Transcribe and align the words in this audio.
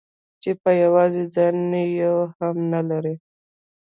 چې 0.41 0.51
په 0.61 0.69
يوازې 0.83 1.23
ځان 1.35 1.57
يې 1.75 1.85
يو 2.01 2.17
هم 2.37 2.55
نه 2.73 2.81
لري. 2.89 3.15